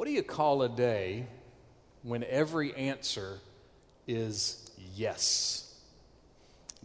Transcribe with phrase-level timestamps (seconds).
[0.00, 1.26] What do you call a day
[2.04, 3.40] when every answer
[4.08, 5.78] is yes?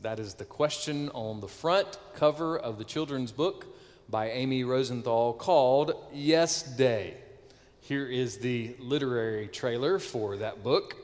[0.02, 3.68] That is the question on the front cover of the children's book
[4.10, 7.14] by Amy Rosenthal called Yes Day.
[7.80, 10.98] Here is the literary trailer for that book.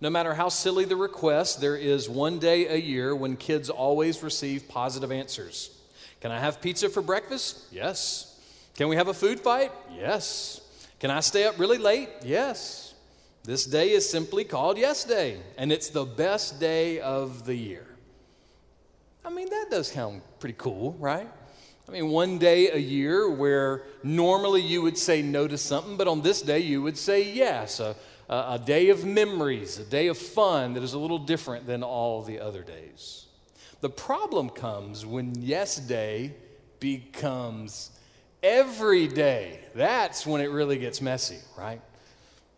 [0.00, 4.22] No matter how silly the request, there is one day a year when kids always
[4.22, 5.78] receive positive answers.
[6.22, 7.66] Can I have pizza for breakfast?
[7.70, 8.40] Yes.
[8.76, 9.72] Can we have a food fight?
[9.94, 10.62] Yes.
[11.00, 12.10] Can I stay up really late?
[12.22, 12.92] Yes.
[13.42, 17.86] This day is simply called Yes Day, and it's the best day of the year.
[19.24, 21.26] I mean, that does sound pretty cool, right?
[21.88, 26.06] I mean, one day a year where normally you would say no to something, but
[26.06, 27.80] on this day you would say yes.
[27.80, 27.96] A,
[28.28, 32.22] a, day of memories, a day of fun that is a little different than all
[32.22, 33.26] the other days.
[33.80, 36.34] The problem comes when yes day
[36.78, 37.90] becomes
[38.42, 39.60] every day.
[39.74, 41.80] That's when it really gets messy, right?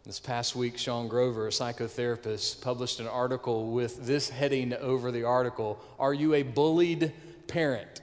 [0.05, 5.25] This past week, Sean Grover, a psychotherapist, published an article with this heading over the
[5.25, 7.13] article Are you a bullied
[7.47, 8.01] parent?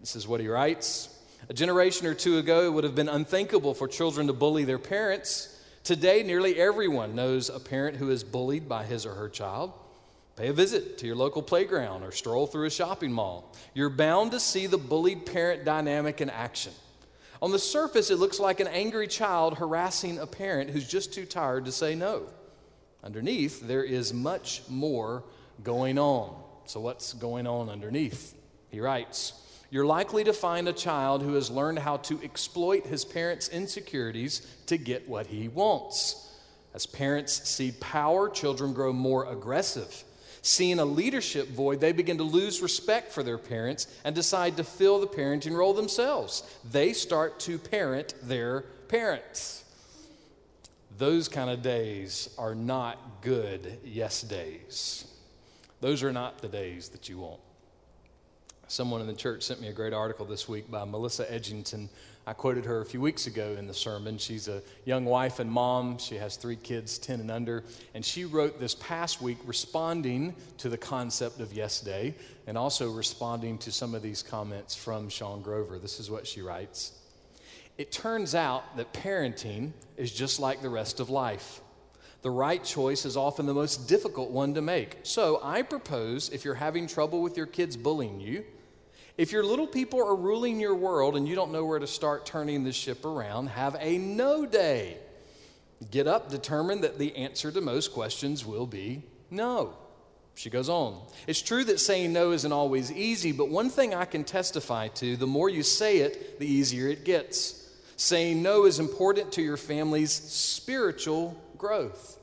[0.00, 1.08] This is what he writes.
[1.48, 4.78] A generation or two ago, it would have been unthinkable for children to bully their
[4.78, 5.50] parents.
[5.82, 9.72] Today, nearly everyone knows a parent who is bullied by his or her child.
[10.36, 13.52] Pay a visit to your local playground or stroll through a shopping mall.
[13.72, 16.72] You're bound to see the bullied parent dynamic in action.
[17.44, 21.26] On the surface, it looks like an angry child harassing a parent who's just too
[21.26, 22.22] tired to say no.
[23.02, 25.24] Underneath, there is much more
[25.62, 26.34] going on.
[26.64, 28.34] So, what's going on underneath?
[28.70, 29.34] He writes,
[29.70, 34.40] you're likely to find a child who has learned how to exploit his parents' insecurities
[34.64, 36.34] to get what he wants.
[36.72, 40.02] As parents see power, children grow more aggressive.
[40.46, 44.62] Seeing a leadership void, they begin to lose respect for their parents and decide to
[44.62, 46.42] fill the parenting role themselves.
[46.70, 49.64] They start to parent their parents.
[50.98, 55.06] Those kind of days are not good yes days.
[55.80, 57.40] Those are not the days that you want.
[58.68, 61.88] Someone in the church sent me a great article this week by Melissa Edgington.
[62.26, 64.16] I quoted her a few weeks ago in the sermon.
[64.16, 65.98] She's a young wife and mom.
[65.98, 67.64] She has three kids, 10 and under.
[67.92, 72.14] And she wrote this past week responding to the concept of Yes Day
[72.46, 75.78] and also responding to some of these comments from Sean Grover.
[75.78, 76.92] This is what she writes
[77.76, 81.60] It turns out that parenting is just like the rest of life.
[82.22, 85.00] The right choice is often the most difficult one to make.
[85.02, 88.46] So I propose if you're having trouble with your kids bullying you,
[89.16, 92.26] if your little people are ruling your world and you don't know where to start
[92.26, 94.96] turning the ship around, have a no day.
[95.90, 99.74] Get up determined that the answer to most questions will be no.
[100.34, 101.00] She goes on.
[101.28, 105.16] It's true that saying no isn't always easy, but one thing I can testify to
[105.16, 107.60] the more you say it, the easier it gets.
[107.96, 112.18] Saying no is important to your family's spiritual growth.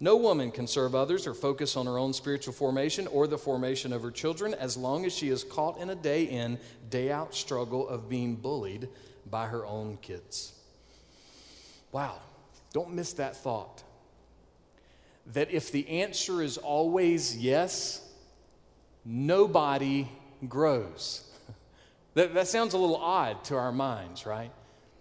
[0.00, 3.92] No woman can serve others or focus on her own spiritual formation or the formation
[3.92, 7.34] of her children as long as she is caught in a day in, day out
[7.34, 8.88] struggle of being bullied
[9.28, 10.52] by her own kids.
[11.90, 12.20] Wow,
[12.72, 13.82] don't miss that thought.
[15.32, 18.06] That if the answer is always yes,
[19.04, 20.08] nobody
[20.48, 21.28] grows.
[22.14, 24.52] that, that sounds a little odd to our minds, right?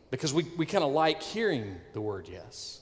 [0.09, 2.81] Because we, we kind of like hearing the word yes.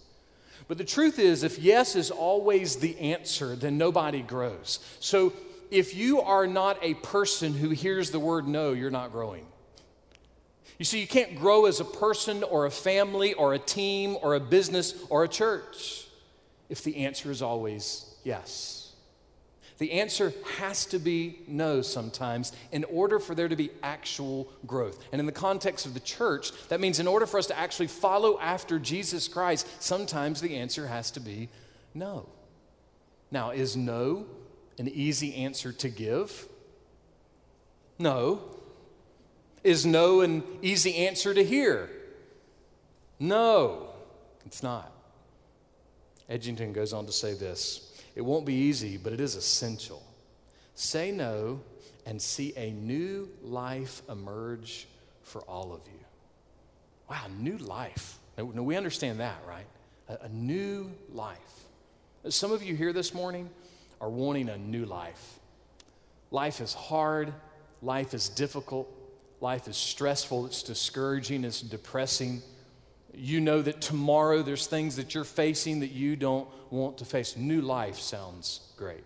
[0.68, 4.80] But the truth is, if yes is always the answer, then nobody grows.
[5.00, 5.34] So
[5.70, 9.46] if you are not a person who hears the word no, you're not growing.
[10.78, 14.36] You see, you can't grow as a person or a family or a team or
[14.36, 16.08] a business or a church
[16.70, 18.85] if the answer is always yes.
[19.78, 25.00] The answer has to be no sometimes in order for there to be actual growth.
[25.12, 27.88] And in the context of the church, that means in order for us to actually
[27.88, 31.50] follow after Jesus Christ, sometimes the answer has to be
[31.94, 32.30] no.
[33.32, 34.26] Now, is no
[34.78, 36.48] an easy answer to give?
[38.00, 38.42] No.
[39.64, 41.90] Is no an easy answer to hear?
[43.20, 43.90] No,
[44.46, 44.92] it's not.
[46.30, 47.85] Edgington goes on to say this
[48.16, 50.02] it won't be easy, but it is essential.
[50.74, 51.62] Say no
[52.06, 54.88] and see a new life emerge
[55.24, 56.00] for all of you.
[57.10, 58.18] Wow, new life.
[58.38, 59.66] Now, we understand that, right?
[60.10, 61.38] A, a new life.
[62.30, 63.50] Some of you here this morning
[64.02, 65.40] are wanting a new life.
[66.32, 67.34] Life is hard,
[67.82, 68.92] life is difficult,
[69.42, 72.42] life is stressful, it's discouraging, it's depressing
[73.18, 77.36] you know that tomorrow there's things that you're facing that you don't want to face.
[77.36, 79.04] New life sounds great.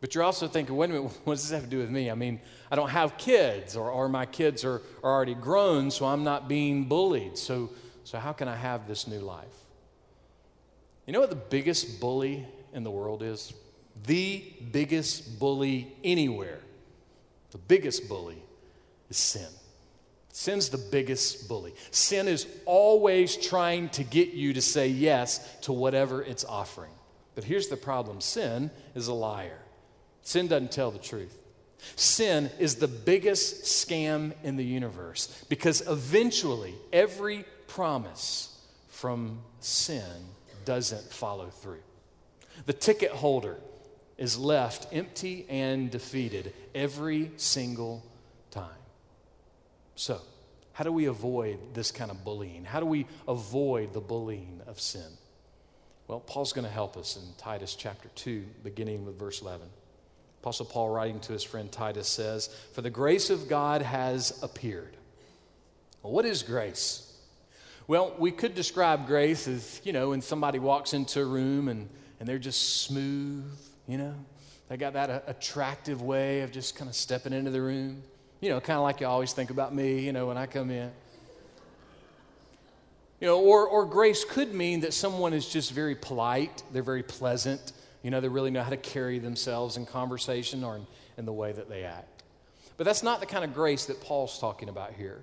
[0.00, 2.10] But you're also thinking, wait a minute, what does this have to do with me?
[2.10, 6.06] I mean, I don't have kids, or, or my kids are, are already grown, so
[6.06, 7.38] I'm not being bullied.
[7.38, 7.70] So,
[8.04, 9.46] so how can I have this new life?
[11.06, 13.52] You know what the biggest bully in the world is?
[14.06, 14.42] The
[14.72, 16.60] biggest bully anywhere,
[17.50, 18.42] the biggest bully
[19.08, 19.48] is sin.
[20.32, 21.74] Sin's the biggest bully.
[21.90, 26.90] Sin is always trying to get you to say yes to whatever it's offering.
[27.34, 29.58] But here's the problem sin is a liar,
[30.22, 31.38] sin doesn't tell the truth.
[31.96, 38.58] Sin is the biggest scam in the universe because eventually every promise
[38.88, 40.02] from sin
[40.64, 41.82] doesn't follow through.
[42.66, 43.58] The ticket holder
[44.16, 48.04] is left empty and defeated every single.
[49.94, 50.20] So,
[50.72, 52.64] how do we avoid this kind of bullying?
[52.64, 55.08] How do we avoid the bullying of sin?
[56.08, 59.66] Well, Paul's going to help us in Titus chapter 2, beginning with verse 11.
[60.42, 64.96] Apostle Paul, writing to his friend Titus, says, For the grace of God has appeared.
[66.02, 67.08] Well, what is grace?
[67.86, 71.88] Well, we could describe grace as, you know, when somebody walks into a room and,
[72.18, 73.44] and they're just smooth,
[73.86, 74.14] you know,
[74.68, 78.02] they got that attractive way of just kind of stepping into the room.
[78.42, 80.72] You know, kind of like you always think about me, you know, when I come
[80.72, 80.90] in.
[83.20, 87.04] You know, or, or grace could mean that someone is just very polite, they're very
[87.04, 87.72] pleasant,
[88.02, 90.86] you know, they really know how to carry themselves in conversation or in,
[91.18, 92.24] in the way that they act.
[92.76, 95.22] But that's not the kind of grace that Paul's talking about here.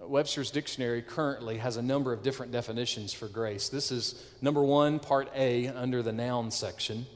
[0.00, 3.68] Webster's dictionary currently has a number of different definitions for grace.
[3.68, 7.06] This is number one, part A, under the noun section.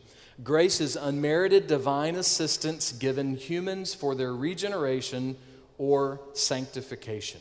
[0.43, 5.37] Grace is unmerited divine assistance given humans for their regeneration
[5.77, 7.41] or sanctification.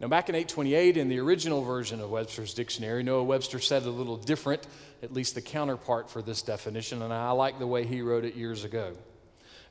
[0.00, 3.90] Now, back in 828, in the original version of Webster's dictionary, Noah Webster said a
[3.90, 4.66] little different,
[5.02, 8.34] at least the counterpart for this definition, and I like the way he wrote it
[8.34, 8.94] years ago.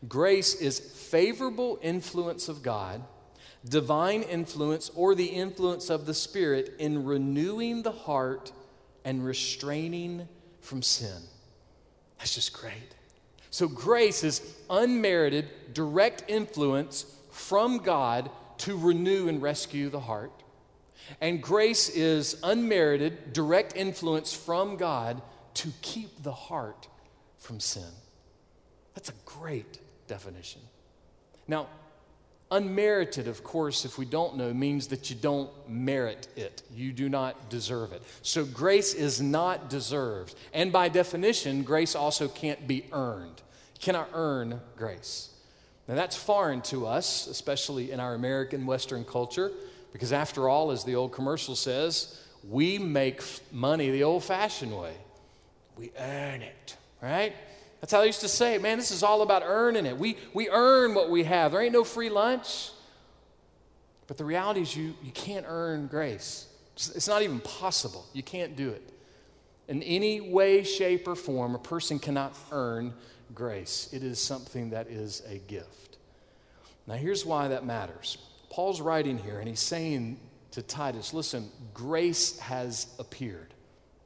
[0.07, 3.03] Grace is favorable influence of God,
[3.67, 8.51] divine influence, or the influence of the Spirit in renewing the heart
[9.05, 10.27] and restraining
[10.61, 11.21] from sin.
[12.23, 12.95] That's just great.
[13.49, 18.29] So, grace is unmerited, direct influence from God
[18.59, 20.31] to renew and rescue the heart.
[21.19, 25.21] And grace is unmerited, direct influence from God
[25.55, 26.87] to keep the heart
[27.39, 27.91] from sin.
[28.95, 30.61] That's a great definition.
[31.45, 31.67] Now,
[32.53, 36.61] unmerited, of course, if we don't know, means that you don't merit it.
[36.73, 38.01] You do not deserve it.
[38.21, 40.35] So grace is not deserved.
[40.53, 43.41] And by definition, grace also can't be earned.
[43.75, 45.29] You cannot earn grace.
[45.87, 49.51] Now, that's foreign to us, especially in our American Western culture,
[49.91, 53.21] because after all, as the old commercial says, we make
[53.51, 54.93] money the old fashioned way.
[55.77, 57.33] We earn it, right?
[57.83, 58.57] That's how they used to say.
[58.59, 59.97] Man, this is all about earning it.
[59.97, 61.51] We, we earn what we have.
[61.51, 62.69] There ain't no free lunch.
[64.07, 66.47] But the reality is, you, you can't earn grace.
[66.77, 68.05] It's not even possible.
[68.13, 68.89] You can't do it.
[69.67, 72.93] In any way, shape, or form, a person cannot earn
[73.35, 73.89] grace.
[73.91, 75.97] It is something that is a gift.
[76.87, 78.17] Now, here's why that matters.
[78.49, 80.21] Paul's writing here, and he's saying
[80.51, 83.53] to Titus, listen, grace has appeared,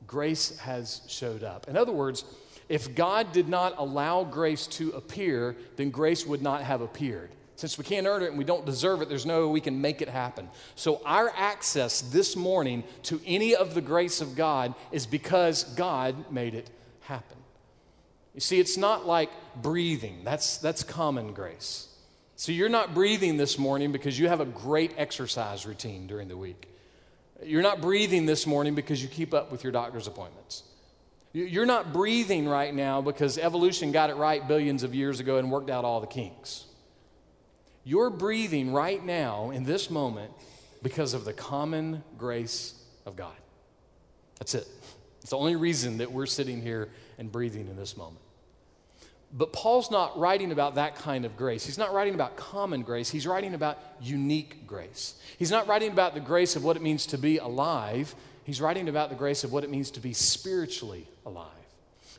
[0.07, 1.67] grace has showed up.
[1.67, 2.25] In other words,
[2.69, 7.29] if God did not allow grace to appear, then grace would not have appeared.
[7.55, 9.81] Since we can't earn it and we don't deserve it, there's no way we can
[9.81, 10.47] make it happen.
[10.75, 16.31] So, our access this morning to any of the grace of God is because God
[16.31, 16.69] made it
[17.01, 17.37] happen.
[18.35, 21.87] You see, it's not like breathing, that's, that's common grace.
[22.39, 26.37] So you're not breathing this morning because you have a great exercise routine during the
[26.37, 26.67] week.
[27.43, 30.61] You're not breathing this morning because you keep up with your doctor's appointments.
[31.33, 35.51] You're not breathing right now because evolution got it right billions of years ago and
[35.51, 36.65] worked out all the kinks.
[37.83, 40.31] You're breathing right now in this moment
[40.83, 42.73] because of the common grace
[43.05, 43.35] of God.
[44.39, 44.67] That's it.
[45.21, 48.21] It's the only reason that we're sitting here and breathing in this moment.
[49.33, 51.65] But Paul's not writing about that kind of grace.
[51.65, 53.09] He's not writing about common grace.
[53.09, 55.15] He's writing about unique grace.
[55.37, 58.15] He's not writing about the grace of what it means to be alive.
[58.47, 61.51] He's writing about the grace of what it means to be spiritually alive.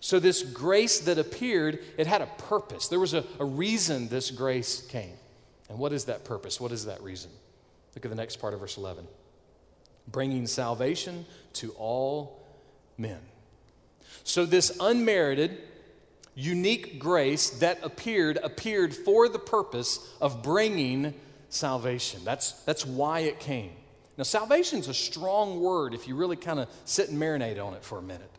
[0.00, 2.88] So, this grace that appeared, it had a purpose.
[2.88, 5.14] There was a, a reason this grace came.
[5.70, 6.60] And what is that purpose?
[6.60, 7.30] What is that reason?
[7.94, 9.08] Look at the next part of verse 11
[10.06, 12.46] bringing salvation to all
[12.98, 13.20] men.
[14.22, 15.56] So, this unmerited,
[16.34, 21.14] unique grace that appeared appeared for the purpose of bringing
[21.48, 22.20] salvation.
[22.22, 23.70] That's, that's why it came.
[24.18, 27.74] Now, salvation is a strong word if you really kind of sit and marinate on
[27.74, 28.30] it for a minute.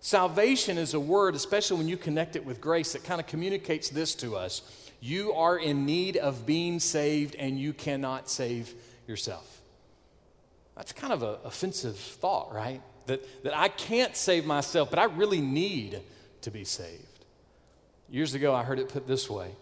[0.00, 3.88] Salvation is a word, especially when you connect it with grace, that kind of communicates
[3.88, 4.60] this to us.
[5.00, 8.74] You are in need of being saved and you cannot save
[9.08, 9.62] yourself.
[10.76, 12.82] That's kind of an offensive thought, right?
[13.06, 16.00] That, that I can't save myself, but I really need
[16.42, 17.24] to be saved.
[18.10, 19.52] Years ago, I heard it put this way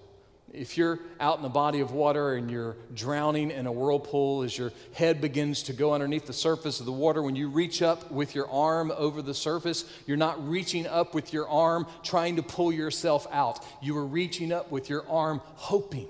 [0.52, 4.56] if you're out in the body of water and you're drowning in a whirlpool as
[4.56, 8.10] your head begins to go underneath the surface of the water, when you reach up
[8.10, 12.42] with your arm over the surface, you're not reaching up with your arm trying to
[12.42, 13.64] pull yourself out.
[13.80, 16.08] You are reaching up with your arm hoping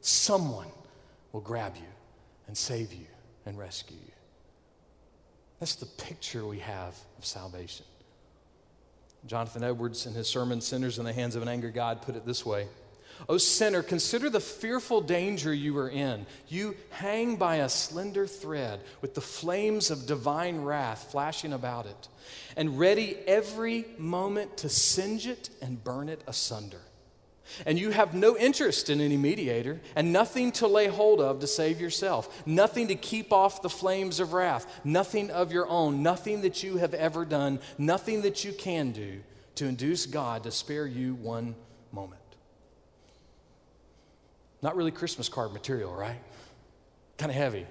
[0.00, 0.68] someone
[1.32, 1.82] will grab you
[2.46, 3.06] and save you
[3.44, 4.12] and rescue you.
[5.60, 7.86] That's the picture we have of salvation.
[9.26, 12.26] Jonathan Edwards, in his sermon, Sinners in the Hands of an Angry God, put it
[12.26, 12.66] this way
[13.28, 16.26] O sinner, consider the fearful danger you are in.
[16.48, 22.08] You hang by a slender thread with the flames of divine wrath flashing about it,
[22.56, 26.80] and ready every moment to singe it and burn it asunder.
[27.66, 31.46] And you have no interest in any mediator, and nothing to lay hold of to
[31.46, 36.42] save yourself, nothing to keep off the flames of wrath, nothing of your own, nothing
[36.42, 39.20] that you have ever done, nothing that you can do
[39.56, 41.54] to induce God to spare you one
[41.92, 42.21] moment.
[44.62, 46.20] Not really Christmas card material, right?
[47.18, 47.66] Kind of heavy.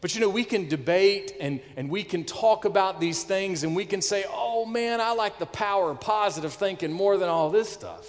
[0.00, 3.76] But you know, we can debate and, and we can talk about these things and
[3.76, 7.50] we can say, oh man, I like the power of positive thinking more than all
[7.50, 8.06] this stuff.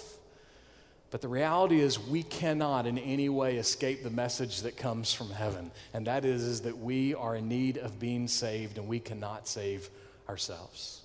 [1.10, 5.30] But the reality is, we cannot in any way escape the message that comes from
[5.30, 5.70] heaven.
[5.92, 9.46] And that is, is that we are in need of being saved and we cannot
[9.46, 9.88] save
[10.28, 11.02] ourselves.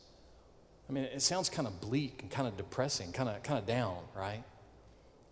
[0.89, 3.67] I mean, it sounds kind of bleak and kind of depressing, kind of, kind of
[3.67, 4.41] down, right?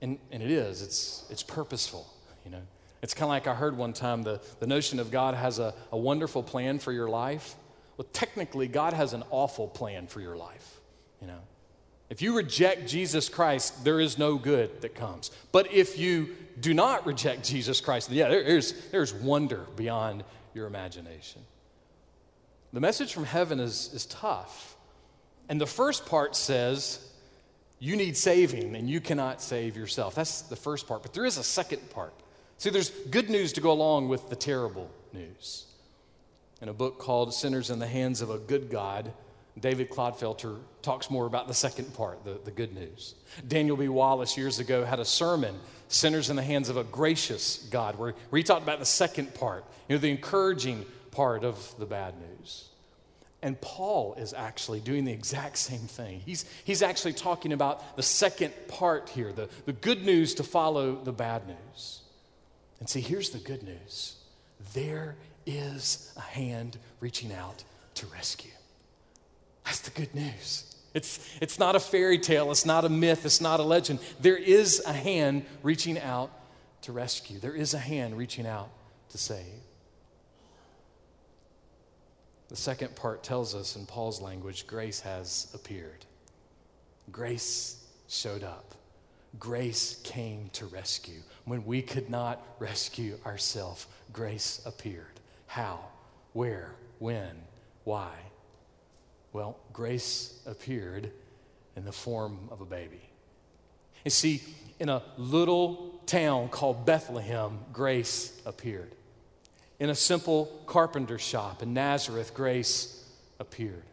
[0.01, 2.07] And, and it is, it's, it's purposeful,
[2.45, 2.61] you know.
[3.01, 5.73] It's kind of like I heard one time the, the notion of God has a,
[5.91, 7.55] a wonderful plan for your life.
[7.95, 10.79] Well, technically, God has an awful plan for your life,
[11.21, 11.39] you know.
[12.09, 15.29] If you reject Jesus Christ, there is no good that comes.
[15.51, 20.23] But if you do not reject Jesus Christ, yeah, there, there's, there's wonder beyond
[20.53, 21.41] your imagination.
[22.71, 24.75] The message from heaven is, is tough.
[25.49, 27.05] And the first part says,
[27.79, 30.15] you need saving and you cannot save yourself.
[30.15, 31.03] That's the first part.
[31.03, 32.13] But there is a second part.
[32.57, 35.65] See, there's good news to go along with the terrible news.
[36.61, 39.11] In a book called Sinners in the Hands of a Good God,
[39.59, 43.13] David Clotfelter talks more about the second part, the, the good news.
[43.47, 43.87] Daniel B.
[43.87, 45.55] Wallace years ago had a sermon,
[45.87, 49.35] Sinners in the Hands of a Gracious God, where, where he talked about the second
[49.35, 52.66] part, you know, the encouraging part of the bad news.
[53.47, 56.19] And Paul is actually doing the exact same thing.
[56.25, 61.01] He's, he's actually talking about the second part here, the, the good news to follow
[61.01, 62.01] the bad news.
[62.81, 64.17] And see, here's the good news
[64.73, 67.63] there is a hand reaching out
[67.93, 68.51] to rescue.
[69.63, 70.65] That's the good news.
[70.93, 73.99] It's, it's not a fairy tale, it's not a myth, it's not a legend.
[74.19, 76.31] There is a hand reaching out
[76.81, 78.67] to rescue, there is a hand reaching out
[79.11, 79.45] to save.
[82.49, 86.05] The second part tells us in Paul's language grace has appeared.
[87.11, 88.73] Grace showed up.
[89.37, 91.19] Grace came to rescue.
[91.45, 95.19] When we could not rescue ourselves, grace appeared.
[95.47, 95.79] How?
[96.33, 96.73] Where?
[96.99, 97.35] When?
[97.83, 98.11] Why?
[99.33, 101.11] Well, grace appeared
[101.75, 103.01] in the form of a baby.
[104.03, 104.41] You see,
[104.79, 108.91] in a little town called Bethlehem, grace appeared.
[109.79, 113.03] In a simple carpenter shop in Nazareth, grace
[113.39, 113.83] appeared.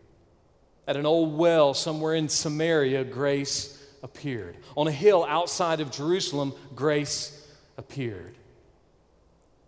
[0.86, 4.56] At an old well somewhere in Samaria, grace appeared.
[4.76, 8.34] On a hill outside of Jerusalem, grace appeared.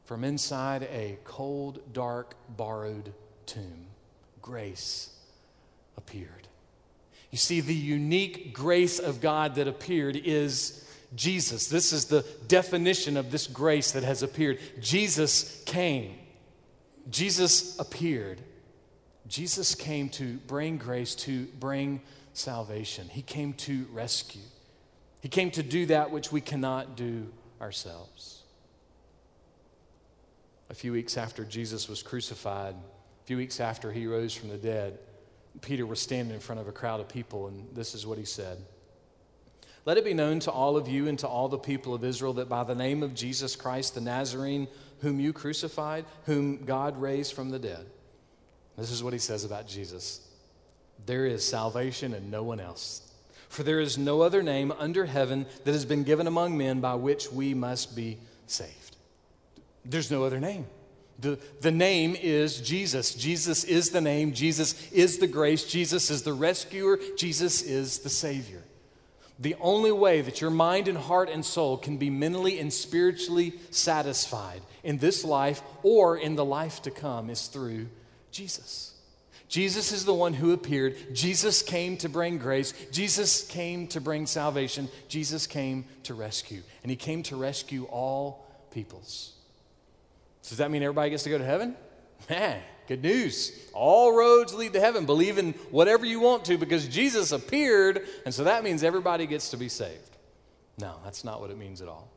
[0.04, 3.12] From inside a cold, dark, borrowed
[3.44, 3.87] tomb,
[4.40, 5.11] grace
[5.96, 6.49] appeared.
[7.30, 11.68] You see, the unique grace of God that appeared is Jesus.
[11.68, 14.58] This is the definition of this grace that has appeared.
[14.80, 16.18] Jesus came,
[17.10, 18.40] Jesus appeared.
[19.28, 22.00] Jesus came to bring grace, to bring
[22.32, 23.08] salvation.
[23.08, 24.42] He came to rescue.
[25.20, 28.42] He came to do that which we cannot do ourselves.
[30.70, 34.56] A few weeks after Jesus was crucified, a few weeks after he rose from the
[34.56, 34.98] dead,
[35.60, 38.25] Peter was standing in front of a crowd of people, and this is what he
[38.25, 38.58] said.
[39.87, 42.35] Let it be known to all of you and to all the people of Israel
[42.35, 44.69] that by the name of Jesus Christ the Nazarene,
[45.00, 47.87] whom you crucified, whom God raised from the dead.
[48.76, 50.26] This is what he says about Jesus
[51.05, 53.02] there is salvation in no one else.
[53.49, 56.95] For there is no other name under heaven that has been given among men by
[56.95, 58.97] which we must be saved.
[59.85, 60.66] There's no other name.
[61.19, 63.14] The, the name is Jesus.
[63.14, 64.33] Jesus is the name.
[64.33, 65.64] Jesus is the grace.
[65.64, 66.99] Jesus is the rescuer.
[67.16, 68.62] Jesus is the Savior.
[69.38, 73.52] The only way that your mind and heart and soul can be mentally and spiritually
[73.71, 77.88] satisfied in this life or in the life to come is through
[78.31, 78.95] Jesus.
[79.49, 80.97] Jesus is the one who appeared.
[81.14, 82.73] Jesus came to bring grace.
[82.90, 84.88] Jesus came to bring salvation.
[85.09, 86.62] Jesus came to rescue.
[86.83, 89.35] And he came to rescue all peoples.
[90.49, 91.76] Does that mean everybody gets to go to heaven?
[92.28, 93.52] Man, good news.
[93.73, 95.06] All roads lead to heaven.
[95.06, 99.50] Believe in whatever you want to because Jesus appeared, and so that means everybody gets
[99.50, 100.16] to be saved.
[100.78, 102.11] No, that's not what it means at all.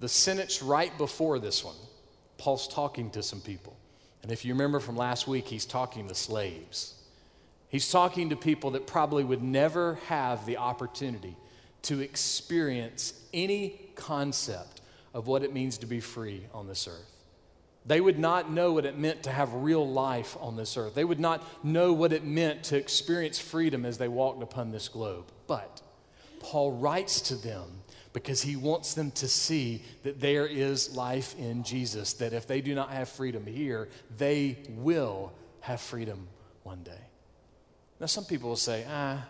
[0.00, 1.76] The sentence right before this one,
[2.38, 3.76] Paul's talking to some people.
[4.22, 6.94] And if you remember from last week, he's talking to slaves.
[7.68, 11.36] He's talking to people that probably would never have the opportunity
[11.82, 14.80] to experience any concept
[15.14, 17.11] of what it means to be free on this earth.
[17.84, 20.94] They would not know what it meant to have real life on this earth.
[20.94, 24.88] They would not know what it meant to experience freedom as they walked upon this
[24.88, 25.24] globe.
[25.48, 25.82] But
[26.38, 31.64] Paul writes to them because he wants them to see that there is life in
[31.64, 36.28] Jesus, that if they do not have freedom here, they will have freedom
[36.62, 36.92] one day.
[37.98, 39.24] Now, some people will say, ah,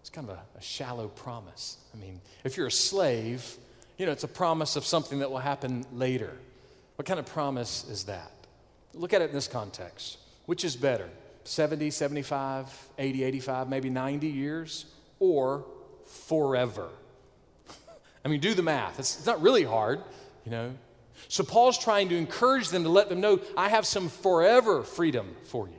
[0.00, 1.78] it's kind of a, a shallow promise.
[1.94, 3.56] I mean, if you're a slave,
[3.96, 6.36] you know, it's a promise of something that will happen later.
[6.98, 8.32] What kind of promise is that?
[8.92, 10.18] Look at it in this context.
[10.46, 11.08] Which is better,
[11.44, 14.84] 70, 75, 80, 85, maybe 90 years,
[15.20, 15.64] or
[16.26, 16.88] forever?
[18.24, 18.98] I mean, do the math.
[18.98, 20.00] It's, it's not really hard,
[20.44, 20.74] you know.
[21.28, 25.36] So Paul's trying to encourage them to let them know I have some forever freedom
[25.44, 25.78] for you.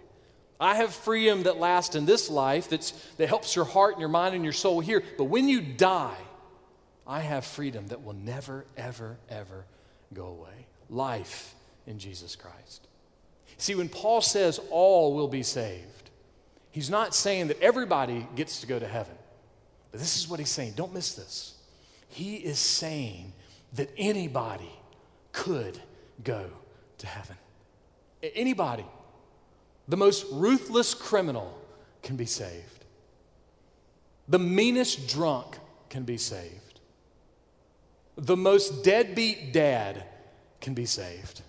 [0.57, 4.09] I have freedom that lasts in this life that's, that helps your heart and your
[4.09, 5.03] mind and your soul here.
[5.17, 6.15] But when you die,
[7.05, 9.65] I have freedom that will never, ever, ever
[10.13, 11.55] go away life
[11.88, 12.88] in Jesus Christ.
[13.58, 16.10] See, when Paul says all will be saved,
[16.72, 19.15] he's not saying that everybody gets to go to heaven.
[19.91, 20.74] But this is what he's saying.
[20.75, 21.55] Don't miss this.
[22.08, 23.34] He is saying
[23.74, 24.72] that anybody
[25.31, 25.79] could
[26.24, 26.50] go
[27.00, 27.36] to heaven.
[28.22, 28.86] Anybody.
[29.88, 31.60] The most ruthless criminal
[32.02, 32.86] can be saved.
[34.28, 35.58] The meanest drunk
[35.89, 36.80] can be saved.
[38.15, 40.04] The most deadbeat dad
[40.62, 41.41] can be saved.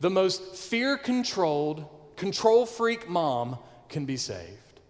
[0.00, 4.80] The most fear controlled, control freak mom can be saved.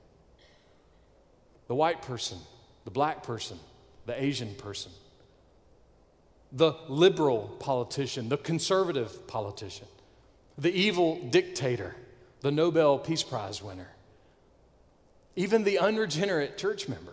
[1.67, 2.39] The white person,
[2.85, 3.59] the black person,
[4.07, 4.93] the Asian person,
[6.53, 9.87] the liberal politician, the conservative politician,
[10.59, 11.95] the evil dictator,
[12.41, 13.89] the Nobel Peace Prize winner,
[15.37, 17.13] even the unregenerate church member.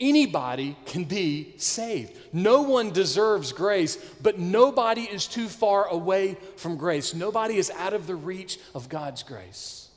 [0.00, 2.16] Anybody can be saved.
[2.32, 7.14] No one deserves grace, but nobody is too far away from grace.
[7.14, 9.88] Nobody is out of the reach of God's grace.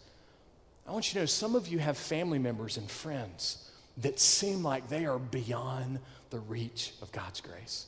[0.85, 4.61] I want you to know some of you have family members and friends that seem
[4.61, 5.99] like they are beyond
[6.31, 7.85] the reach of God's grace.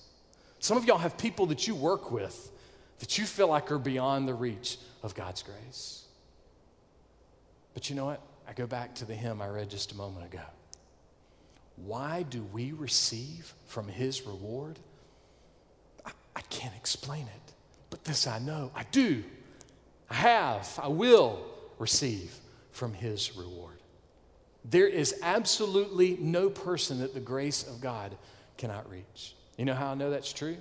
[0.60, 2.50] Some of y'all have people that you work with
[3.00, 6.06] that you feel like are beyond the reach of God's grace.
[7.74, 8.22] But you know what?
[8.48, 10.44] I go back to the hymn I read just a moment ago.
[11.76, 14.80] Why do we receive from his reward?
[16.06, 17.54] I, I can't explain it,
[17.90, 18.72] but this I know.
[18.76, 19.24] I do.
[20.10, 20.80] I have.
[20.82, 21.44] I will
[21.80, 22.36] receive
[22.72, 23.78] from his reward.
[24.66, 28.16] There is absolutely no person that the grace of God
[28.58, 29.36] cannot reach.
[29.58, 30.58] You know how I know that's true?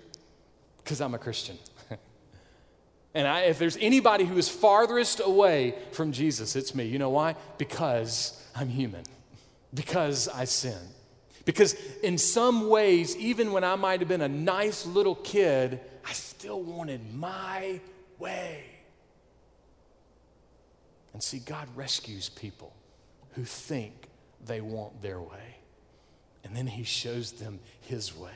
[0.78, 1.56] Because I'm a Christian.
[3.14, 6.84] and I, if there's anybody who is farthest away from Jesus, it's me.
[6.84, 7.36] You know why?
[7.58, 9.04] Because I'm human,
[9.74, 10.78] because I sin.
[11.44, 16.12] Because in some ways, even when I might have been a nice little kid, I
[16.12, 17.80] still wanted my
[18.18, 18.64] way.
[21.12, 22.72] And see, God rescues people
[23.32, 24.08] who think
[24.44, 25.56] they want their way.
[26.44, 28.30] And then He shows them His way.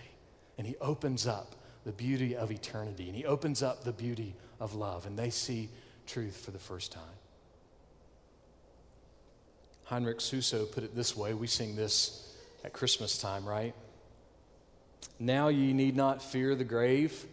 [0.59, 3.07] And He opens up the beauty of eternity.
[3.07, 5.07] And He opens up the beauty of love.
[5.07, 5.69] And they see
[6.07, 7.03] truth for the first time.
[9.85, 12.26] Heinrich Suso put it this way we sing this
[12.67, 13.75] at Christmas time, right?
[15.21, 17.25] Now ye need not fear the grave.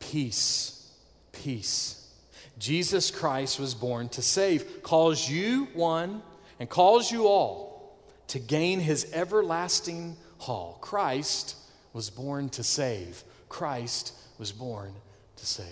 [0.00, 0.92] Peace,
[1.30, 2.12] peace.
[2.58, 6.20] Jesus Christ was born to save, calls you one
[6.58, 7.96] and calls you all
[8.28, 10.78] to gain his everlasting hall.
[10.80, 11.56] Christ
[11.92, 13.22] was born to save.
[13.48, 14.92] Christ was born
[15.36, 15.66] to save.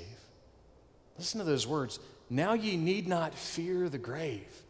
[1.19, 1.99] Listen to those words.
[2.31, 4.63] Now ye need not fear the grave.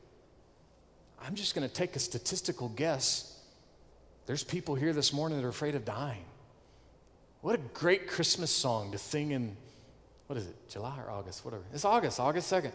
[1.24, 3.31] I'm just going to take a statistical guess
[4.32, 6.24] there's people here this morning that are afraid of dying.
[7.42, 9.58] What a great Christmas song to sing in,
[10.26, 11.44] what is it, July or August?
[11.44, 11.64] Whatever.
[11.74, 12.72] It's August, August 2nd.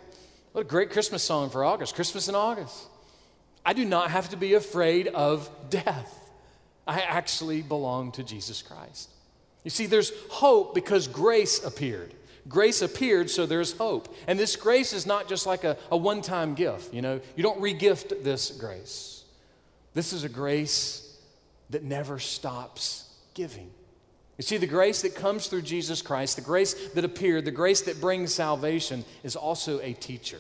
[0.52, 2.86] What a great Christmas song for August, Christmas in August.
[3.66, 6.30] I do not have to be afraid of death.
[6.88, 9.10] I actually belong to Jesus Christ.
[9.64, 12.14] You see, there's hope because grace appeared.
[12.48, 14.16] Grace appeared, so there's hope.
[14.28, 16.94] And this grace is not just like a, a one time gift.
[16.94, 19.24] You know, you don't regift this grace.
[19.96, 21.06] This is a grace
[21.70, 23.72] that never stops giving.
[24.38, 27.82] You see, the grace that comes through Jesus Christ, the grace that appeared, the grace
[27.82, 30.40] that brings salvation, is also a teacher.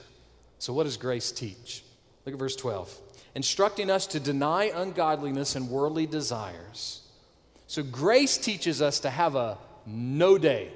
[0.59, 1.83] So, what does grace teach?
[2.25, 2.95] Look at verse 12.
[3.35, 7.01] Instructing us to deny ungodliness and worldly desires.
[7.65, 10.71] So, grace teaches us to have a no day.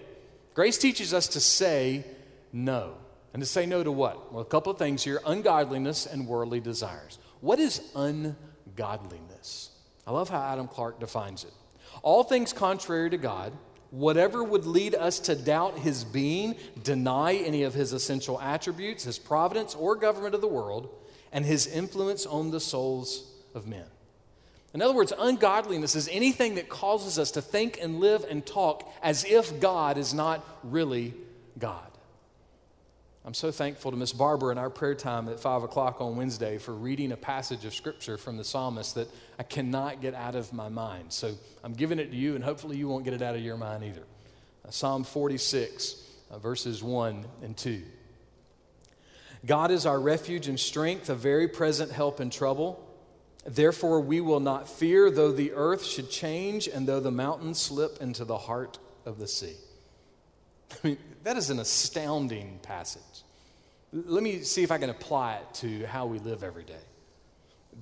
[0.53, 2.03] Grace teaches us to say
[2.51, 2.95] no.
[3.33, 4.33] And to say no to what?
[4.33, 7.17] Well, a couple of things here ungodliness and worldly desires.
[7.39, 9.30] What is ungodliness?
[10.05, 11.53] I love how Adam Clarke defines it.
[12.01, 13.53] All things contrary to God,
[13.91, 19.19] whatever would lead us to doubt his being, deny any of his essential attributes, his
[19.19, 20.89] providence or government of the world,
[21.31, 23.85] and his influence on the souls of men.
[24.73, 28.89] In other words, ungodliness is anything that causes us to think and live and talk
[29.03, 31.13] as if God is not really
[31.59, 31.90] God.
[33.23, 36.57] I'm so thankful to Miss Barber in our prayer time at 5 o'clock on Wednesday
[36.57, 40.51] for reading a passage of scripture from the psalmist that I cannot get out of
[40.53, 41.13] my mind.
[41.13, 43.57] So I'm giving it to you, and hopefully you won't get it out of your
[43.57, 44.01] mind either.
[44.67, 47.83] Uh, Psalm 46, uh, verses 1 and 2.
[49.45, 52.83] God is our refuge and strength, a very present help in trouble.
[53.45, 58.01] Therefore, we will not fear, though the earth should change and though the mountains slip
[58.01, 59.57] into the heart of the sea.
[60.83, 63.01] I mean, that is an astounding passage.
[63.93, 66.79] Let me see if I can apply it to how we live every day.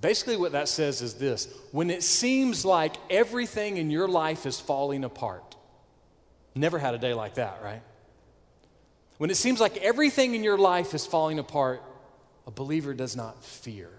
[0.02, 4.60] Basically, what that says is this when it seems like everything in your life is
[4.60, 5.56] falling apart,
[6.56, 7.82] never had a day like that, right?
[9.18, 11.84] When it seems like everything in your life is falling apart,
[12.48, 13.90] a believer does not fear.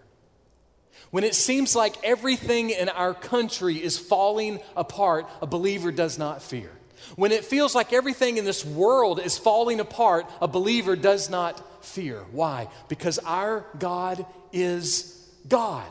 [1.11, 6.43] When it seems like everything in our country is falling apart, a believer does not
[6.43, 6.71] fear.
[7.17, 11.85] When it feels like everything in this world is falling apart, a believer does not
[11.85, 12.25] fear.
[12.33, 12.69] Why?
[12.89, 15.91] Because our God is God.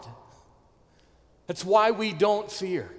[1.47, 2.91] That's why we don't fear.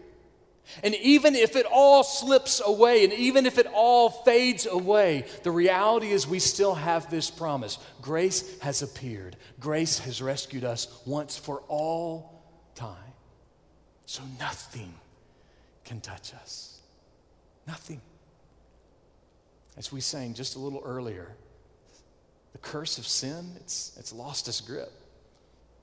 [0.83, 5.51] And even if it all slips away and even if it all fades away, the
[5.51, 7.79] reality is we still have this promise.
[8.01, 12.43] Grace has appeared, grace has rescued us once for all
[12.75, 12.97] time.
[14.07, 14.95] So nothing
[15.85, 16.80] can touch us.
[17.71, 18.01] Nothing.
[19.77, 21.29] As we sang just a little earlier,
[22.51, 24.91] the curse of sin, it's, it's lost its grip.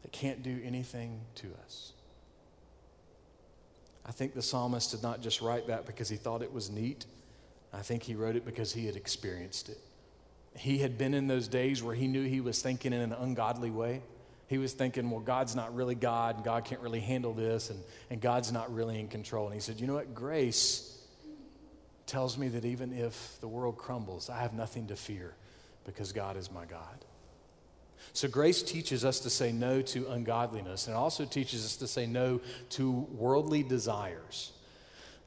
[0.03, 1.93] It can't do anything to us.
[4.05, 7.05] I think the psalmist did not just write that because he thought it was neat.
[7.73, 9.79] I think he wrote it because he had experienced it.
[10.57, 13.71] He had been in those days where he knew he was thinking in an ungodly
[13.71, 14.01] way.
[14.47, 17.81] He was thinking, well, God's not really God, and God can't really handle this, and,
[18.09, 19.45] and God's not really in control.
[19.45, 20.13] And he said, you know what?
[20.13, 20.96] Grace
[22.07, 25.35] tells me that even if the world crumbles, I have nothing to fear
[25.85, 27.05] because God is my God.
[28.13, 32.05] So, grace teaches us to say no to ungodliness, and also teaches us to say
[32.05, 32.41] no
[32.71, 34.53] to worldly desires.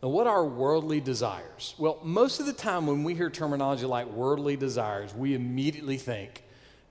[0.03, 1.75] Now, what are worldly desires?
[1.79, 6.43] Well, most of the time when we hear terminology like worldly desires, we immediately think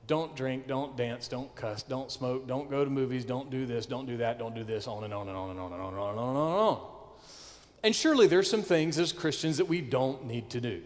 [0.05, 3.85] don't drink, don't dance, don't cuss, don't smoke, don't go to movies, don't do this,
[3.85, 5.93] don't do that, don't do this, on and on and on and on and on
[5.93, 6.98] and on and on and on.
[7.83, 10.81] And surely there's some things as Christians that we don't need to do.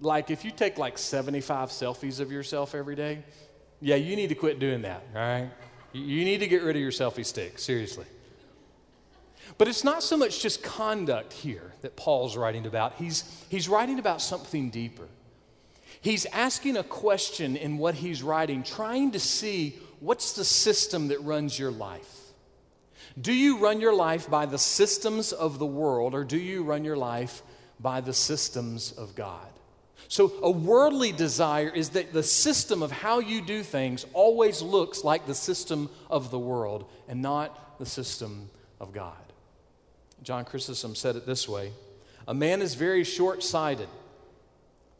[0.00, 3.24] Like if you take like 75 selfies of yourself every day,
[3.80, 5.50] yeah, you need to quit doing that, all right?
[5.92, 8.06] You need to get rid of your selfie stick, seriously.
[9.58, 12.94] But it's not so much just conduct here that Paul's writing about.
[12.94, 15.06] He's, he's writing about something deeper.
[16.00, 21.20] He's asking a question in what he's writing, trying to see what's the system that
[21.22, 22.23] runs your life.
[23.20, 26.84] Do you run your life by the systems of the world, or do you run
[26.84, 27.42] your life
[27.78, 29.46] by the systems of God?
[30.08, 35.02] So, a worldly desire is that the system of how you do things always looks
[35.02, 38.50] like the system of the world and not the system
[38.80, 39.16] of God.
[40.22, 41.72] John Chrysostom said it this way
[42.26, 43.88] A man is very short sighted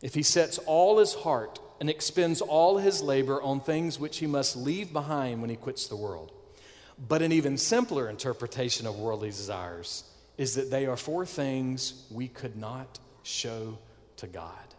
[0.02, 4.26] if he sets all his heart and expends all his labor on things which he
[4.26, 6.32] must leave behind when he quits the world.
[6.98, 10.04] But an even simpler interpretation of worldly desires
[10.38, 13.78] is that they are for things we could not show
[14.16, 14.74] to God.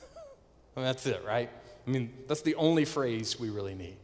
[0.74, 1.50] that's it, right?
[1.86, 3.96] I mean, that's the only phrase we really need.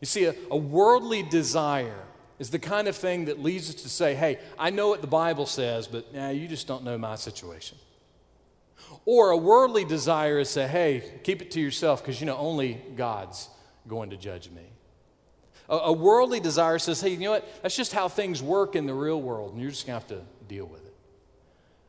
[0.00, 2.04] You see, a, a worldly desire
[2.38, 5.06] is the kind of thing that leads us to say, hey, I know what the
[5.06, 7.78] Bible says, but nah, you just don't know my situation.
[9.04, 12.36] Or a worldly desire is to say, hey, keep it to yourself because you know
[12.36, 13.48] only God's
[13.86, 14.71] going to judge me.
[15.72, 17.62] A, a worldly desire says, hey, you know what?
[17.62, 20.20] That's just how things work in the real world, and you're just going to have
[20.20, 20.94] to deal with it.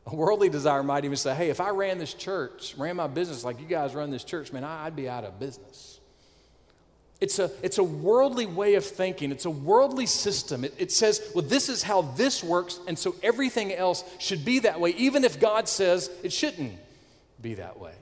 [0.06, 3.44] A worldly desire might even say, hey, if I ran this church, ran my business
[3.44, 6.00] like you guys run this church, man, I'd be out of business.
[7.20, 9.30] It's a, it's a worldly way of thinking.
[9.30, 10.64] It's a worldly system.
[10.64, 14.60] It, it says, well, this is how this works, and so everything else should be
[14.60, 16.72] that way, even if God says it shouldn't
[17.40, 17.94] be that way.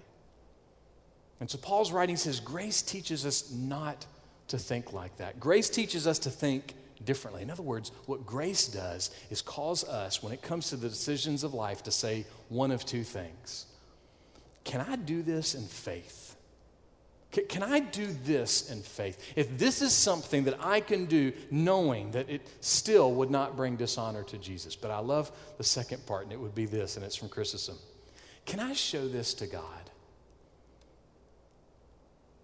[1.40, 4.06] And so Paul's writing says, grace teaches us not
[4.48, 5.40] to think like that.
[5.40, 6.74] Grace teaches us to think
[7.04, 7.42] differently.
[7.42, 11.44] In other words, what grace does is cause us, when it comes to the decisions
[11.44, 13.66] of life, to say one of two things
[14.64, 16.36] Can I do this in faith?
[17.48, 19.32] Can I do this in faith?
[19.36, 23.76] If this is something that I can do knowing that it still would not bring
[23.76, 24.76] dishonor to Jesus.
[24.76, 27.78] But I love the second part, and it would be this, and it's from Chrysostom.
[28.44, 29.64] Can I show this to God?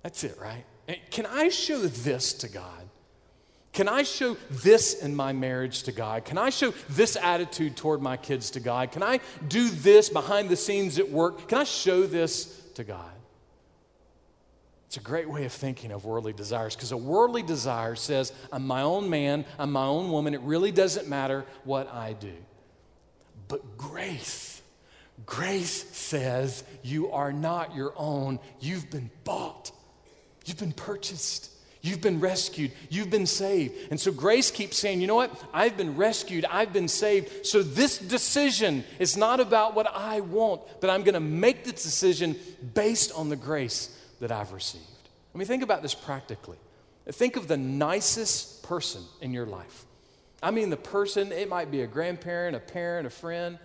[0.02, 0.64] That's it, right?
[1.10, 2.88] Can I show this to God?
[3.72, 6.24] Can I show this in my marriage to God?
[6.24, 8.90] Can I show this attitude toward my kids to God?
[8.90, 11.48] Can I do this behind the scenes at work?
[11.48, 13.12] Can I show this to God?
[14.88, 18.66] It's a great way of thinking of worldly desires because a worldly desire says, I'm
[18.66, 22.32] my own man, I'm my own woman, it really doesn't matter what I do.
[23.48, 24.62] But grace,
[25.26, 29.72] grace says, You are not your own, you've been bought,
[30.48, 31.50] you've been purchased.
[31.80, 32.72] You've been rescued.
[32.90, 33.74] You've been saved.
[33.90, 35.30] And so grace keeps saying, you know what?
[35.54, 36.44] I've been rescued.
[36.44, 37.46] I've been saved.
[37.46, 41.82] So this decision is not about what I want, but I'm going to make this
[41.82, 42.36] decision
[42.74, 44.84] based on the grace that I've received.
[45.34, 46.58] I mean, think about this practically.
[47.06, 49.84] Think of the nicest person in your life.
[50.42, 53.58] I mean, the person, it might be a grandparent, a parent, a friend,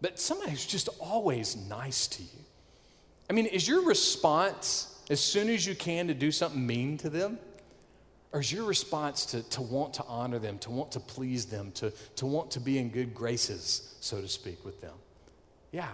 [0.00, 2.28] but somebody who's just always nice to you.
[3.28, 7.10] I mean, is your response as soon as you can to do something mean to
[7.10, 7.38] them?
[8.32, 11.72] Or is your response to, to want to honor them, to want to please them,
[11.72, 14.94] to, to want to be in good graces, so to speak, with them?
[15.72, 15.88] Yeah.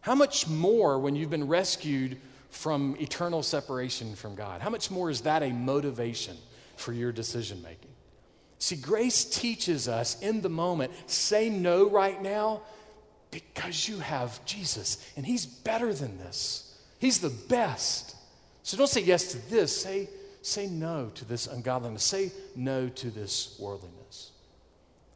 [0.00, 2.18] How much more when you've been rescued
[2.50, 4.60] from eternal separation from God?
[4.60, 6.36] How much more is that a motivation
[6.76, 7.90] for your decision making?
[8.58, 12.62] See, grace teaches us in the moment say no right now
[13.30, 16.73] because you have Jesus, and He's better than this.
[17.04, 18.16] He's the best.
[18.62, 20.08] So don't say yes to this, say,
[20.40, 24.30] say no to this ungodliness, say no to this worldliness.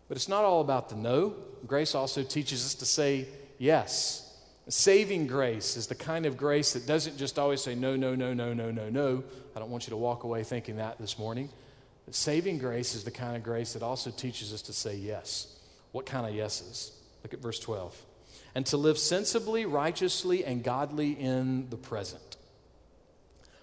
[0.06, 1.32] But it's not all about the no.
[1.66, 4.36] Grace also teaches us to say yes.
[4.68, 8.34] Saving grace is the kind of grace that doesn't just always say no, no, no,
[8.34, 9.24] no, no, no, no.
[9.56, 11.48] I don't want you to walk away thinking that this morning.
[12.04, 15.56] But saving grace is the kind of grace that also teaches us to say yes.
[15.92, 16.92] What kind of yeses?
[17.22, 17.98] Look at verse 12.
[18.54, 22.38] And to live sensibly, righteously, and godly in the present.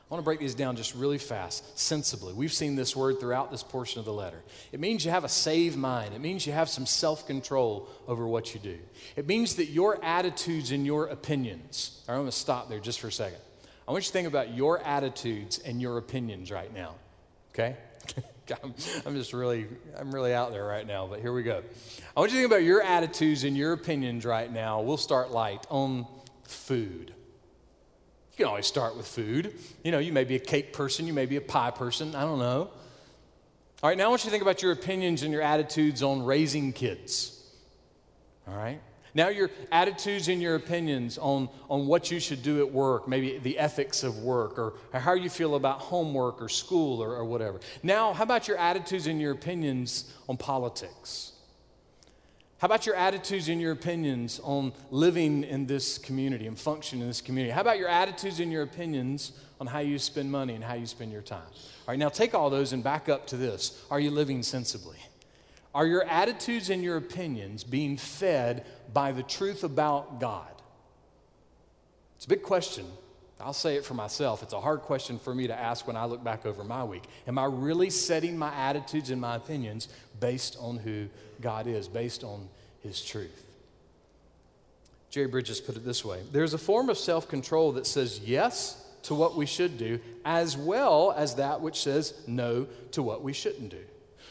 [0.10, 2.32] I want to break these down just really fast, sensibly.
[2.32, 4.44] We've seen this word throughout this portion of the letter.
[4.72, 8.28] It means you have a saved mind, it means you have some self control over
[8.28, 8.78] what you do.
[9.16, 13.08] It means that your attitudes and your opinions, I'm going to stop there just for
[13.08, 13.40] a second.
[13.88, 16.96] I want you to think about your attitudes and your opinions right now,
[17.54, 17.76] okay?
[19.06, 21.64] I'm just really, I'm really out there right now, but here we go.
[22.16, 24.82] I want you to think about your attitudes and your opinions right now.
[24.82, 26.06] We'll start light on
[26.44, 27.14] food.
[28.32, 29.56] You can always start with food.
[29.84, 32.22] You know, you may be a cake person, you may be a pie person, I
[32.22, 32.70] don't know.
[33.84, 36.24] All right, now I want you to think about your opinions and your attitudes on
[36.24, 37.42] raising kids.
[38.48, 38.82] All right?
[39.16, 43.38] Now, your attitudes and your opinions on, on what you should do at work, maybe
[43.38, 47.24] the ethics of work, or, or how you feel about homework or school or, or
[47.24, 47.62] whatever.
[47.82, 51.32] Now, how about your attitudes and your opinions on politics?
[52.58, 57.08] How about your attitudes and your opinions on living in this community and function in
[57.08, 57.54] this community?
[57.54, 60.88] How about your attitudes and your opinions on how you spend money and how you
[60.88, 61.48] spend your time?
[61.48, 63.82] All right, now take all those and back up to this.
[63.90, 64.98] Are you living sensibly?
[65.76, 70.48] Are your attitudes and your opinions being fed by the truth about God?
[72.16, 72.86] It's a big question.
[73.42, 74.42] I'll say it for myself.
[74.42, 77.04] It's a hard question for me to ask when I look back over my week.
[77.28, 79.90] Am I really setting my attitudes and my opinions
[80.22, 81.08] based on who
[81.42, 82.48] God is, based on
[82.82, 83.44] His truth.
[85.10, 88.82] Jerry Bridges put it this way There's a form of self control that says yes
[89.04, 93.34] to what we should do, as well as that which says no to what we
[93.34, 93.84] shouldn't do.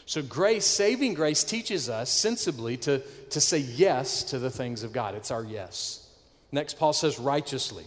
[0.05, 2.99] So, grace, saving grace, teaches us sensibly to,
[3.31, 5.15] to say yes to the things of God.
[5.15, 6.07] It's our yes.
[6.51, 7.85] Next, Paul says righteously.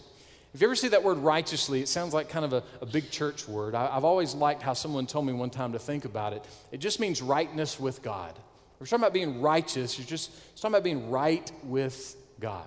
[0.53, 3.11] If you ever see that word righteously, it sounds like kind of a, a big
[3.11, 3.75] church word.
[3.75, 6.43] I, have always liked how someone told me one time to think about it.
[6.71, 8.33] It just means rightness with God.
[8.79, 12.65] We're talking about being righteous, you're just talking about being right with God.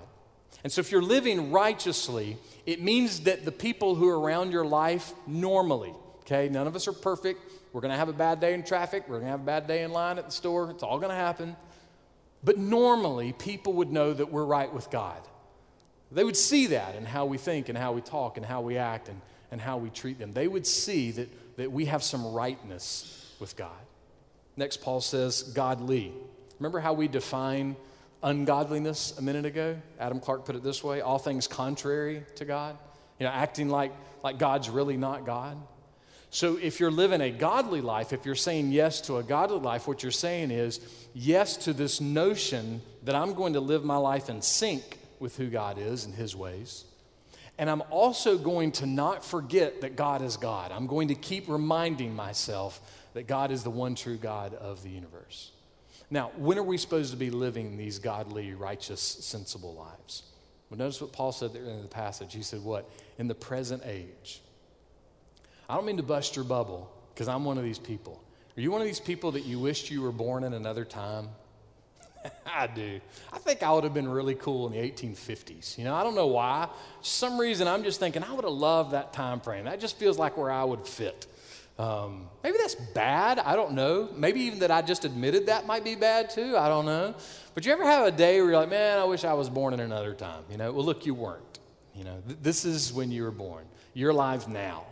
[0.63, 2.37] And so if you're living righteously,
[2.67, 6.87] it means that the people who are around your life normally, Okay, none of us
[6.87, 7.41] are perfect.
[7.73, 9.05] We're going to have a bad day in traffic.
[9.09, 10.71] We're going to have a bad day in line at the store.
[10.71, 11.57] It's all going to happen.
[12.45, 15.21] But normally, people would know that we're right with God.
[16.11, 18.77] They would see that in how we think and how we talk and how we
[18.77, 20.33] act and, and how we treat them.
[20.33, 23.71] They would see that, that we have some rightness with God.
[24.57, 26.13] Next, Paul says, godly.
[26.59, 27.77] Remember how we define
[28.23, 29.79] ungodliness a minute ago?
[29.99, 32.77] Adam Clarke put it this way all things contrary to God.
[33.19, 35.57] You know, acting like, like God's really not God.
[36.33, 39.87] So if you're living a godly life, if you're saying yes to a godly life,
[39.87, 40.81] what you're saying is
[41.13, 45.51] yes to this notion that I'm going to live my life in sync with who
[45.51, 46.87] God is and His ways.
[47.59, 50.73] And I'm also going to not forget that God is God.
[50.73, 52.81] I'm going to keep reminding myself
[53.13, 55.53] that God is the one true God of the universe.
[56.11, 60.23] Now, when are we supposed to be living these godly, righteous, sensible lives?
[60.71, 62.33] Well, notice what Paul said there in the passage.
[62.33, 62.89] He said, What?
[63.19, 64.41] In the present age.
[65.69, 68.23] I don't mean to bust your bubble, because I'm one of these people.
[68.57, 71.29] Are you one of these people that you wished you were born in another time?
[72.47, 73.01] I do.
[73.33, 75.79] I think I would have been really cool in the 1850s.
[75.79, 76.69] You know, I don't know why.
[77.01, 79.65] For some reason, I'm just thinking I would have loved that time frame.
[79.65, 81.27] That just feels like where I would fit.
[81.79, 83.39] Um, maybe that's bad.
[83.39, 84.09] I don't know.
[84.15, 86.57] Maybe even that I just admitted that might be bad too.
[86.57, 87.15] I don't know.
[87.55, 89.75] But you ever have a day where you're like, man, I wish I was born
[89.75, 90.45] in another time?
[90.51, 91.59] You know, well, look, you weren't.
[91.95, 93.65] You know, th- this is when you were born.
[93.95, 94.85] You're alive now.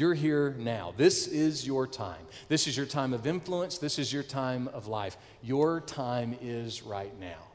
[0.00, 0.94] You're here now.
[0.96, 2.24] This is your time.
[2.48, 3.76] This is your time of influence.
[3.76, 5.18] This is your time of life.
[5.42, 7.48] Your time is right now.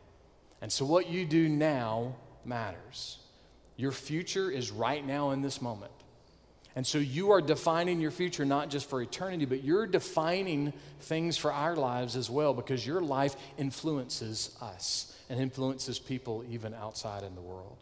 [0.62, 2.14] And so, what you do now
[2.46, 3.18] matters.
[3.78, 5.92] Your future is right now in this moment.
[6.76, 11.38] And so you are defining your future not just for eternity, but you're defining things
[11.38, 17.24] for our lives as well because your life influences us and influences people even outside
[17.24, 17.78] in the world.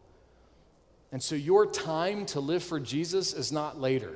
[1.12, 4.15] And so your time to live for Jesus is not later.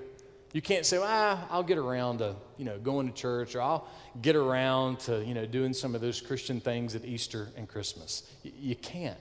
[0.54, 3.62] You can't say, well, ah, I'll get around to, you know, going to church or
[3.62, 3.88] I'll
[4.22, 8.24] get around to, you know, doing some of those Christian things at Easter and Christmas.
[8.44, 9.18] Y- you can't.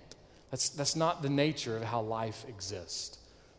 [0.50, 3.18] That's, that's not the nature of how life exists.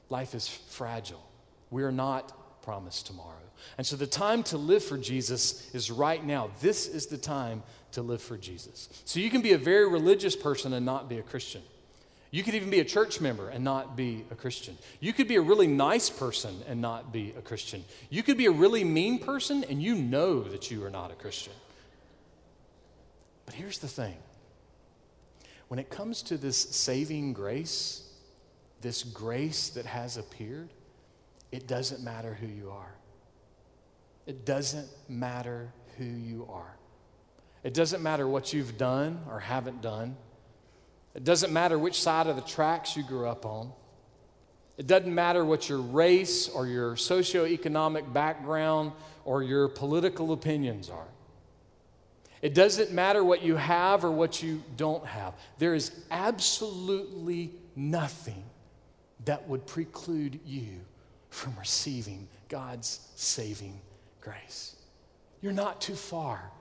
[0.10, 1.23] Life is fragile.
[1.69, 3.34] We're not promised tomorrow.
[3.77, 6.51] And so the time to live for Jesus is right now.
[6.62, 8.89] This is the time to live for Jesus.
[9.06, 11.62] So you can be a very religious person and not be a Christian.
[12.29, 14.77] You could even be a church member and not be a Christian.
[14.99, 17.85] You could be a really nice person and not be a Christian.
[18.09, 21.15] You could be a really mean person and you know that you are not a
[21.15, 21.53] Christian.
[23.45, 24.17] But here's the thing
[25.69, 28.03] when it comes to this saving grace,
[28.81, 30.69] this grace that has appeared,
[31.51, 32.93] it doesn't matter who you are.
[34.25, 36.75] It doesn't matter who you are.
[37.63, 40.17] It doesn't matter what you've done or haven't done.
[41.17, 43.71] It doesn't matter which side of the tracks you grew up on.
[44.77, 48.91] It doesn't matter what your race or your socioeconomic background
[49.25, 51.08] or your political opinions are.
[52.43, 55.34] It doesn't matter what you have or what you don't have.
[55.58, 58.43] There is absolutely nothing
[59.25, 60.82] that would preclude you
[61.32, 63.82] from receiving God's saving
[64.21, 64.75] grace.
[65.41, 66.51] You're not too far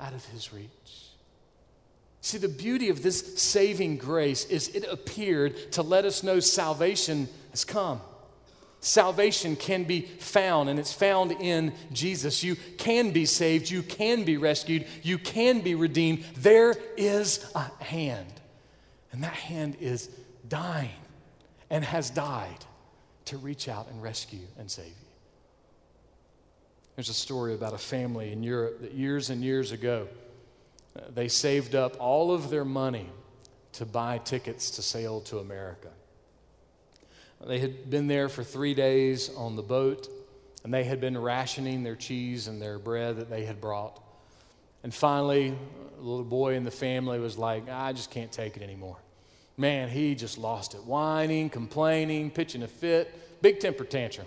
[0.00, 1.11] out of His reach.
[2.22, 7.28] See, the beauty of this saving grace is it appeared to let us know salvation
[7.50, 8.00] has come.
[8.78, 12.44] Salvation can be found, and it's found in Jesus.
[12.44, 16.24] You can be saved, you can be rescued, you can be redeemed.
[16.36, 18.32] There is a hand,
[19.10, 20.08] and that hand is
[20.48, 20.90] dying
[21.70, 22.64] and has died
[23.26, 24.94] to reach out and rescue and save you.
[26.94, 30.06] There's a story about a family in Europe that years and years ago,
[31.14, 33.08] they saved up all of their money
[33.72, 35.88] to buy tickets to sail to America.
[37.46, 40.08] They had been there for three days on the boat,
[40.62, 44.00] and they had been rationing their cheese and their bread that they had brought.
[44.84, 45.56] And finally,
[45.96, 48.98] the little boy in the family was like, I just can't take it anymore.
[49.56, 50.84] Man, he just lost it.
[50.84, 54.26] Whining, complaining, pitching a fit, big temper tantrum.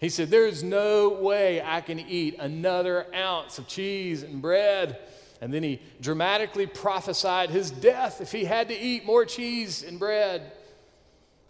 [0.00, 4.98] He said, There's no way I can eat another ounce of cheese and bread.
[5.40, 9.98] And then he dramatically prophesied his death if he had to eat more cheese and
[9.98, 10.52] bread.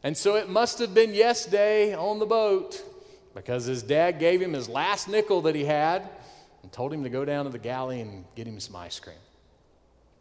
[0.03, 2.83] And so it must have been yes day on the boat
[3.35, 6.09] because his dad gave him his last nickel that he had
[6.63, 9.17] and told him to go down to the galley and get him some ice cream.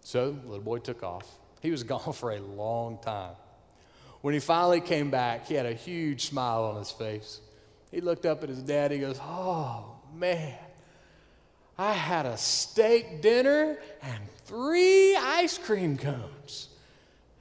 [0.03, 1.27] So the little boy took off.
[1.61, 3.35] He was gone for a long time.
[4.21, 7.41] When he finally came back, he had a huge smile on his face.
[7.91, 8.91] He looked up at his dad.
[8.91, 10.53] He goes, Oh, man,
[11.77, 16.69] I had a steak dinner and three ice cream cones.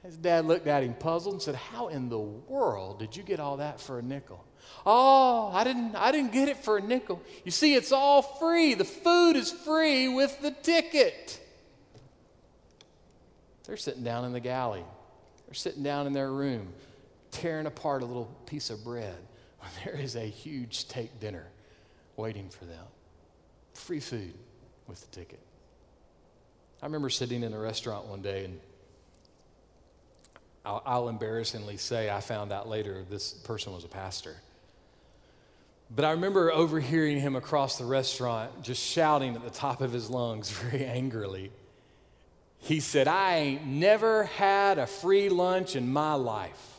[0.03, 3.39] His dad looked at him puzzled and said, How in the world did you get
[3.39, 4.43] all that for a nickel?
[4.85, 7.21] Oh, I didn't, I didn't get it for a nickel.
[7.43, 8.73] You see, it's all free.
[8.75, 11.39] The food is free with the ticket.
[13.65, 14.83] They're sitting down in the galley.
[15.47, 16.73] They're sitting down in their room,
[17.31, 19.17] tearing apart a little piece of bread
[19.59, 21.47] when there is a huge steak dinner
[22.15, 22.85] waiting for them.
[23.75, 24.33] Free food
[24.87, 25.39] with the ticket.
[26.81, 28.59] I remember sitting in a restaurant one day, and
[30.65, 34.35] I'll, I'll embarrassingly say I found out later this person was a pastor.
[35.93, 40.09] But I remember overhearing him across the restaurant just shouting at the top of his
[40.09, 41.51] lungs very angrily.
[42.59, 46.71] He said, I ain't never had a free lunch in my life.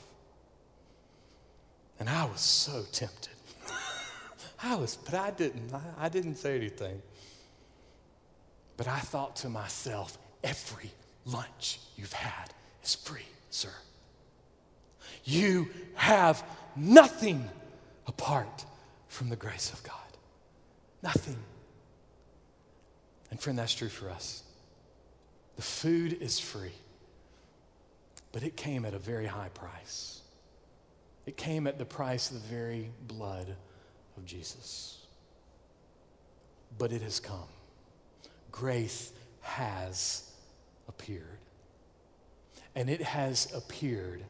[2.01, 3.36] And I was so tempted.
[4.67, 5.73] I was, but I didn't.
[5.73, 7.01] I, I didn't say anything.
[8.77, 10.91] But I thought to myself, every
[11.25, 12.53] lunch you've had
[12.83, 13.71] is free, sir.
[15.25, 16.45] You have
[16.75, 17.49] nothing
[18.07, 18.65] apart
[19.09, 19.95] from the grace of God.
[21.03, 21.39] Nothing.
[23.31, 24.43] And friend, that's true for us.
[25.57, 26.75] The food is free,
[28.33, 30.21] but it came at a very high price.
[31.25, 33.57] It came at the price of the very blood
[34.17, 34.99] of Jesus.
[36.79, 37.49] But it has come.
[38.51, 40.31] Grace has
[40.89, 41.39] appeared.
[42.75, 44.23] And it has appeared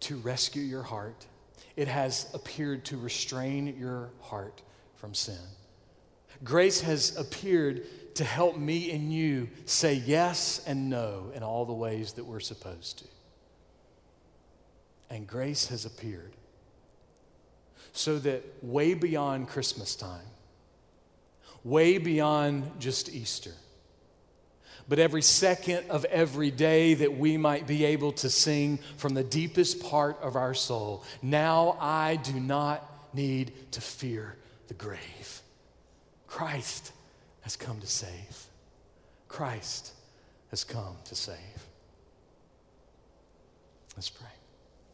[0.00, 1.26] to rescue your heart
[1.76, 4.62] it has appeared to restrain your heart
[4.96, 5.38] from sin.
[6.44, 11.72] Grace has appeared to help me and you say yes and no in all the
[11.72, 13.04] ways that we're supposed to.
[15.08, 16.32] And grace has appeared
[17.92, 20.26] so that way beyond Christmas time,
[21.64, 23.52] way beyond just Easter,
[24.88, 29.22] but every second of every day that we might be able to sing from the
[29.22, 31.04] deepest part of our soul.
[31.22, 34.36] Now I do not need to fear
[34.68, 35.42] the grave.
[36.26, 36.92] Christ
[37.42, 38.46] has come to save.
[39.28, 39.92] Christ
[40.50, 41.36] has come to save.
[43.96, 44.41] Let's pray.